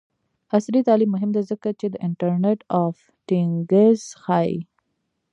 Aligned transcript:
عصري 0.53 0.79
تعلیم 0.87 1.09
مهم 1.15 1.29
دی 1.35 1.41
ځکه 1.51 1.69
چې 1.79 1.87
د 1.89 1.95
انټرنټ 2.07 2.59
آف 2.83 2.95
تینګز 3.27 4.01
ښيي. 4.23 4.57